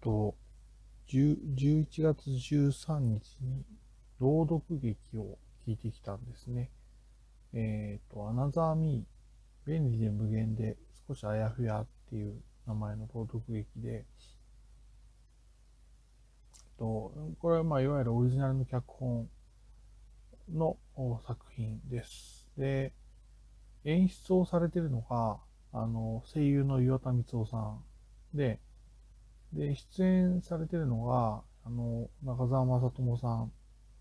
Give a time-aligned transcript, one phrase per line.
[0.00, 0.34] と、
[1.08, 3.64] 11月13日に
[4.20, 6.70] 朗読劇を聞いてきたんですね。
[7.52, 10.76] えっ、ー、と、アナザーミー、便利で無限で
[11.08, 14.04] 少しあやふやっていう名前の朗読劇で、
[16.80, 19.28] とこれはまあいわゆるオリジナルの脚本
[20.52, 20.78] の
[21.26, 22.48] 作品です。
[22.56, 22.92] で、
[23.84, 25.38] 演出をされてるのが、
[25.72, 27.84] あの、声優の岩田光夫さん
[28.34, 28.58] で、
[29.52, 33.52] で、出演されてるのが、あの、中澤正智さん、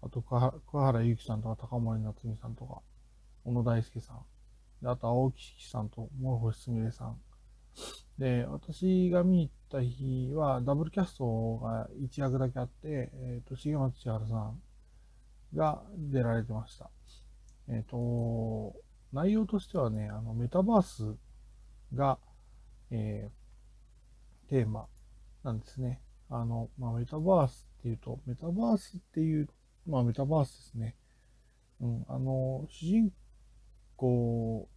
[0.01, 2.81] あと桑原由紀さんとか高森夏美さんとか、
[3.43, 4.17] 小野大輔さん、
[4.81, 7.17] であと青木式さんと諸星すみれさん。
[8.17, 14.61] で、私が見に行った日はダブルキャストが一役だけあって、えっ、ー、と、重松千春さん
[15.55, 16.89] が出られてました。
[17.69, 18.75] えっ、ー、と、
[19.13, 21.15] 内容としてはね、あの、メタバース
[21.93, 22.19] が、
[22.91, 24.87] えー、テーマ
[25.49, 26.01] なんですね。
[26.29, 29.47] あの、まあ、メタバースっていうと、メタバースっていう、
[29.87, 30.95] まあ、メタバースですね。
[31.81, 33.11] うん、あの、主人
[33.95, 34.69] 公、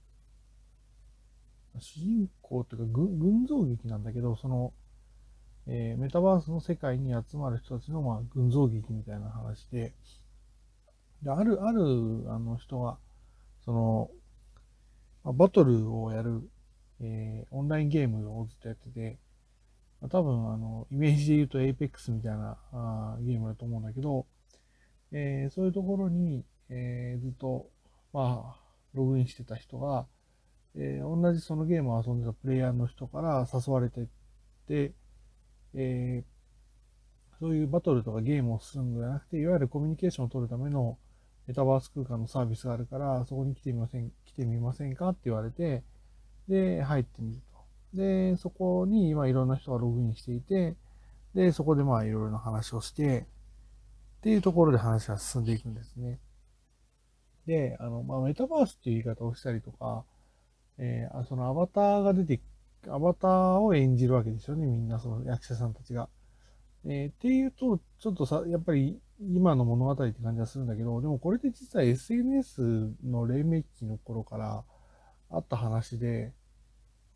[1.79, 4.73] 主人公っていうか、群像劇なんだけど、その、
[5.67, 9.95] えー、メタバースの世界に集まる人たちの、まあ、群像劇みたいな話で、
[11.23, 11.83] である、ある、
[12.29, 12.99] あの人が、
[13.65, 14.11] その、
[15.23, 16.43] まあ、バトルをやる、
[17.01, 19.19] えー、オンラインゲームをずっとやってて、
[20.03, 24.27] ま、多分、あの、イメージで言うと Apex みたいなあゲームだと思うんだけど、
[25.13, 27.71] えー、そういうところに、えー、ずっと、
[28.13, 28.63] まあ、
[28.95, 30.07] ログインしてた人が、
[30.75, 34.07] えー、同じそのゲームを遊んでたプレイヤーの人から誘われてっ
[34.67, 34.93] て、
[35.75, 40.99] えー、そういうバトルとかゲームをするのではなくて、いわゆるコミュニケーションを取るための
[41.47, 45.83] メタバース空間のサービスがあるから、そこに来てみません、来てみませんかって言われて、
[46.49, 47.52] で、入ってみると。
[47.95, 50.77] で、そこに今いろんな人がログインしていて、
[51.35, 53.25] で、そこでまあいろいろな話をして、っ
[54.23, 56.21] ていうところで話が進んでいくんですね。
[57.47, 60.05] で、あの、まあ、メタバースっていう言い方をしたりとか、
[60.79, 62.41] えー、そのアバターが出て、
[62.89, 66.09] アバターを演じるわけですよね、みんな、その役者さんたちが。
[66.85, 74.65] えー、っていうと、ちょっとさ、やっぱり今の物語って感じがするんだけど、でもこれって実は SNS の黎明期の頃から
[75.31, 76.33] あった話で、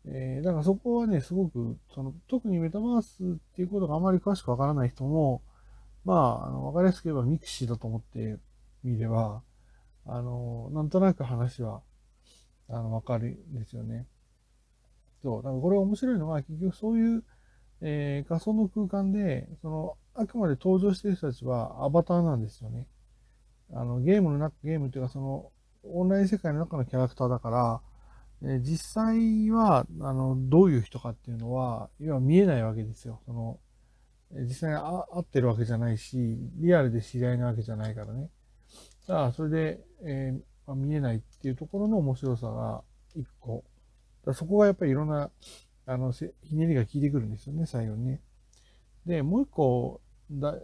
[0.05, 3.25] えー、だからそこはね、すごく、その、特にメタバースっ
[3.55, 5.41] ていうことがあまり詳しくわからない人も、
[6.05, 6.13] ま
[6.43, 8.37] あ、あの、わかりやすく言えば mixi だと思って
[8.83, 9.41] みれば、
[10.05, 11.81] あの、なんとなく話は、
[12.69, 14.07] あの、わかるんですよね。
[15.21, 15.43] そう。
[15.43, 17.23] だからこれ面白いのは、結局そういう、
[17.81, 22.87] えー、仮想の空間で、その、あくまで登場している人たちはアバターなんですよね。
[23.73, 25.51] あの、ゲームの中、ゲームっていうかその、
[25.83, 27.81] オンライン世界の中のキャラクターだから、
[28.43, 33.21] え、実際は、あの、どういう人かっていうのは、今見えないわけですよ。
[33.25, 33.59] その、
[34.31, 38.29] 実際に会ってるわけじゃないし、リアルで知り合いなわけじゃないからね。
[39.07, 42.83] だからそれで、えーまあ、見えないっていうところの面白さが
[43.15, 43.63] 一個。
[44.25, 45.31] だそこがやっぱりいろんな、
[45.85, 48.21] あの、ひねりが効いてくるんですよね、最後にね。
[49.05, 50.55] で、もう一個だ、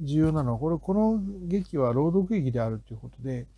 [0.00, 3.48] 重要なのは、これ、この劇は朗読劇であるということで、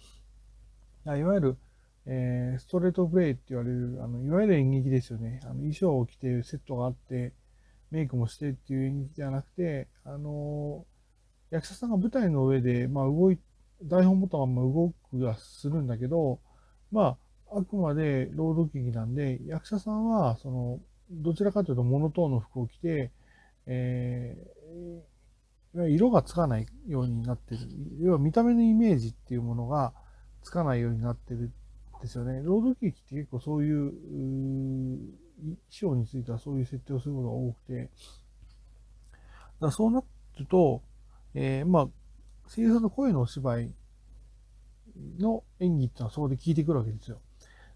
[1.04, 1.56] いわゆる、
[2.06, 5.40] えー、ストレートプレイって言われる、あの、いわゆる演劇ですよね。
[5.44, 7.32] あの衣装を着てセットがあって、
[7.90, 13.38] メイクもしてっていう演劇ではなくて、あのー、役者さんが舞台の上で、まあ、動い
[13.82, 16.40] 台本ボタンはま動くはするんだけど、
[16.92, 17.16] ま
[17.50, 20.80] あ、あくまで労働劇なんで、役者さんは、その、
[21.10, 23.10] どちらかというとモノトーンの服を着て、
[23.66, 27.60] えー、色がつかないようになってる。
[28.00, 29.92] 要は見た目のイメージっていうものが
[30.42, 31.50] つかないようになってる
[32.00, 32.42] ですよね。
[32.42, 33.92] 労働劇って結構そういう、
[35.40, 37.90] 衣装についてはそういう設定をすることが多くて、
[39.60, 40.02] だそうな
[40.38, 40.82] ると、
[41.34, 41.88] えー、まあ、
[42.48, 43.72] 声優さんの声のお芝居
[45.18, 47.20] の演技っていうのはそこで聞いてくるわけですよ。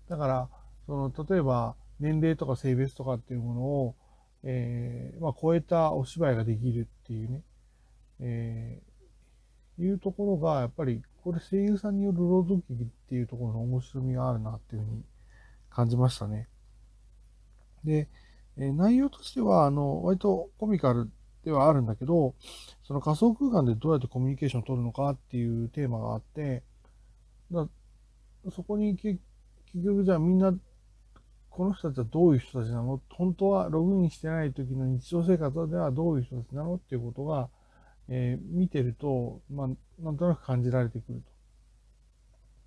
[0.09, 0.49] だから、
[0.87, 3.95] その、例えば、年齢とか性別とかっていうものを、
[4.43, 7.43] えー、まあ、超えたお芝居ができるっていうね、
[8.21, 15.03] えー、いうところが、やっぱり、これ声優さんによる朗読劇っていうところの面白みがあるなっていうふうに
[15.71, 16.49] 感じましたね。
[17.83, 18.09] で、
[18.59, 21.11] え、内容としては、あの、割とコミカル
[21.43, 22.35] ではあるんだけど、
[22.83, 26.63] その仮想空間でどうやってコミュニケーションを取るのかっていうテーマがあって、
[27.51, 27.67] だ
[28.55, 29.19] そこに結
[29.83, 30.55] 局じゃあみんな、
[31.49, 33.01] この人たちはどういう人たちなの？
[33.11, 36.75] 本当はログインしてない時の日常生活ではどういう人たちなの？
[36.75, 37.49] っていうことが、
[38.09, 39.69] えー、見てると、まあ、
[40.03, 41.23] なんとなく感じられてくる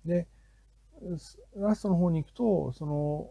[0.04, 0.08] と。
[0.08, 0.26] で、
[1.56, 3.30] ラストの方に行くと、その、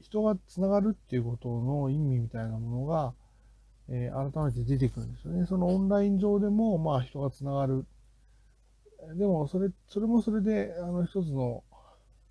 [0.00, 3.14] 人がつながるっていうことの意味みたいなものが、
[3.88, 5.46] えー、改めて出てくるんですよね。
[5.46, 7.86] そのオンライン上でも、まあ人がつながる。
[9.14, 11.62] でも、それ、それもそれで、あの、一つの、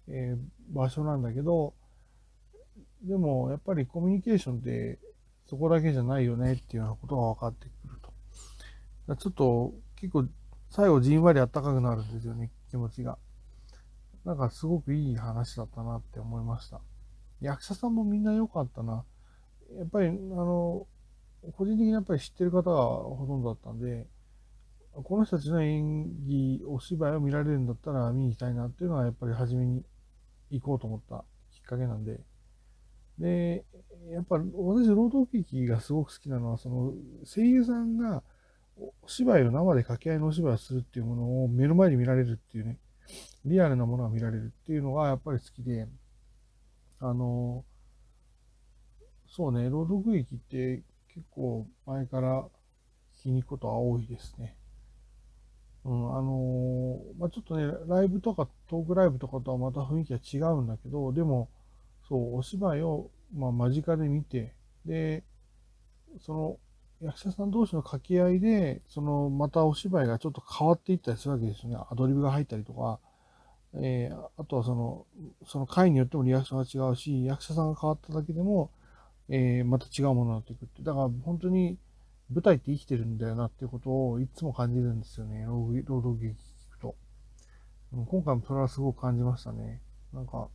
[0.07, 1.73] えー、場所なんだけど、
[3.03, 4.99] でも、やっぱりコミュニケーションって
[5.49, 7.99] そこだけじゃないよねっていうようなことが分かってくる
[9.07, 9.15] と。
[9.15, 10.27] ちょっと結構
[10.69, 13.17] 最後じんわりあったかくなるんですよね、気持ちが。
[14.25, 16.81] なんかすごくいい話だったなって思いました。
[17.41, 19.03] 役者さんもみんな良かったな。
[19.75, 20.85] やっぱり、あの、
[21.53, 24.05] 個人的にやっぱり知ってる方がほとんどだったんで、
[24.93, 29.83] この人たちの演技、お芝居を見られるんだったら見に行きたいなっていうのはやっぱり初めに
[30.51, 32.19] 行こうと思ったきっかけなんで、
[33.19, 33.65] で、
[34.11, 36.93] やっぱ私、労働劇がすごく好きなのは、その
[37.25, 38.23] 声優さんが
[38.77, 42.79] お芝居を生で掛け合いのお芝居をするっていうものを目の前で見られるっていうね、
[43.45, 45.87] リアルなものが見られるっていうのがやっぱり好きで、
[46.99, 47.65] あの、
[49.27, 50.83] そうね、朗読劇って
[51.13, 52.43] 結構前から
[53.15, 54.55] 聞きに行くことは多いですね。
[55.85, 61.49] うん、あのまあ、ちょっとね、ライブとかトークライブとかとはまた雰囲気が違うんだけど、でも、
[62.09, 64.53] そう、お芝居を、まあ、間近で見て、
[64.85, 65.23] で、
[66.19, 66.59] その
[67.01, 71.77] 役者さん同士の掛け合いで、そのまたお芝居がちょっと変わっていったりするわけですよね。
[71.89, 72.99] アドリブが入ったりとか、
[73.75, 75.05] えー、あとはその、
[75.45, 78.71] その回によってもリアクションが違うし、役者さんが変わっただけでも、
[79.29, 80.81] えー、また違うものになっていくって。
[80.81, 81.77] だから本当に
[82.31, 85.45] 舞台って生きてるんだよなっていうことをいつも感じるんですよね。
[85.45, 86.95] 朗読劇聞くと。
[87.91, 89.81] 今回もそれはすごく感じましたね。
[90.13, 90.49] なんか、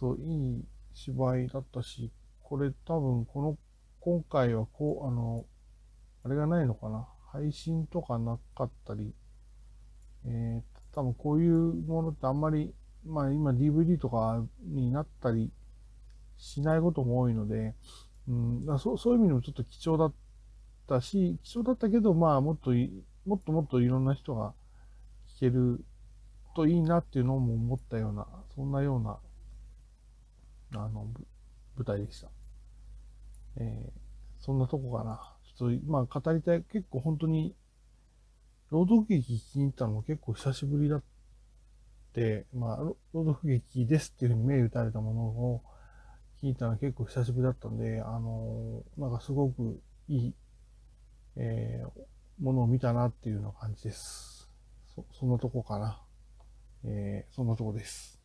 [0.00, 0.64] そう、いい
[0.94, 2.10] 芝居だったし、
[2.42, 3.58] これ多分この、
[4.00, 5.44] 今回はこう、あの、
[6.24, 7.06] あれがないのかな？
[7.32, 9.12] 配信とかなかったり、
[10.26, 12.74] えー、多分こういうものってあんまり、
[13.06, 15.50] まあ今 DVD とかになったり
[16.36, 17.74] しないことも多いので、
[18.28, 20.12] うん、だそうそういう意味でもちょっと貴重だっ
[20.88, 22.72] たし、貴重だったけど、まあもっと
[23.26, 24.52] もっともっといろんな人が
[25.36, 25.84] 聞ける
[26.56, 29.18] といいなっていうのも思ったような、そんなような
[30.84, 31.06] あの、
[31.76, 32.28] 舞台でした。
[33.56, 35.34] えー、そんなとこかな。
[35.56, 37.54] ちょっと、まあ、語りたい、結構本当に、
[38.70, 41.02] 朗読劇聞きに行ったのも結構久しぶりだっ
[42.12, 45.62] て、まあ、朗読劇ですっていうふうに目打たれたものを
[46.42, 50.34] 聞いたのは結構久しぶりだったんで、あのー、なんかすごくいい、
[51.36, 54.48] えー、ものを見たなっていうような感じです。
[54.94, 56.00] そ、そんなとこかな。
[56.84, 58.19] えー、そんなとこです。